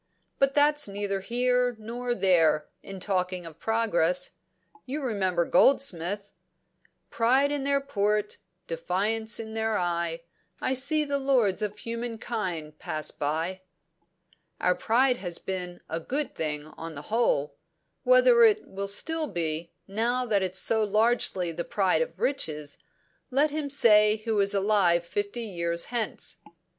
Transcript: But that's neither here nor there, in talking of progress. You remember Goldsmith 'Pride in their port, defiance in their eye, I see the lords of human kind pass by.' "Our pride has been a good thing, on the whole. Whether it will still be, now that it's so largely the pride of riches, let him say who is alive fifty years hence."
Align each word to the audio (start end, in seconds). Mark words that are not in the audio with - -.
But 0.39 0.55
that's 0.55 0.87
neither 0.87 1.19
here 1.19 1.75
nor 1.77 2.15
there, 2.15 2.67
in 2.81 2.99
talking 2.99 3.45
of 3.45 3.59
progress. 3.59 4.31
You 4.87 4.99
remember 5.03 5.45
Goldsmith 5.45 6.31
'Pride 7.11 7.51
in 7.51 7.65
their 7.65 7.79
port, 7.81 8.37
defiance 8.65 9.39
in 9.39 9.53
their 9.53 9.77
eye, 9.77 10.21
I 10.59 10.73
see 10.73 11.05
the 11.05 11.19
lords 11.19 11.61
of 11.61 11.77
human 11.77 12.17
kind 12.17 12.75
pass 12.79 13.11
by.' 13.11 13.61
"Our 14.59 14.73
pride 14.73 15.17
has 15.17 15.37
been 15.37 15.81
a 15.87 15.99
good 15.99 16.33
thing, 16.33 16.65
on 16.65 16.95
the 16.95 17.03
whole. 17.13 17.55
Whether 18.01 18.43
it 18.43 18.67
will 18.67 18.87
still 18.87 19.27
be, 19.27 19.71
now 19.87 20.25
that 20.25 20.41
it's 20.41 20.57
so 20.57 20.83
largely 20.83 21.51
the 21.51 21.63
pride 21.63 22.01
of 22.01 22.19
riches, 22.19 22.79
let 23.29 23.51
him 23.51 23.69
say 23.69 24.15
who 24.25 24.39
is 24.39 24.55
alive 24.55 25.05
fifty 25.05 25.43
years 25.43 25.85
hence." 25.93 26.37